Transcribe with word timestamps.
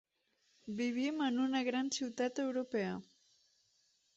Vivim 0.79 1.21
en 1.25 1.37
una 1.43 1.61
gran 1.67 1.91
ciutat 1.99 2.41
europea. 2.47 2.99